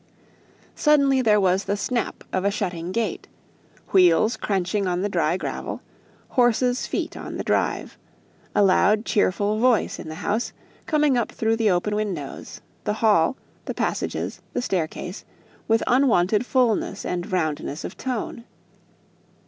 [0.73, 3.27] Suddenly there was the snap of a shutting gate;
[3.91, 5.83] wheels crackling on the dry gravel,
[6.29, 7.99] horses' feet on the drive;
[8.55, 10.53] a loud cheerful voice in the house,
[10.87, 15.23] coming up through the open windows, the hall, the passages, the staircase,
[15.67, 18.43] with unwonted fulness and roundness of tone.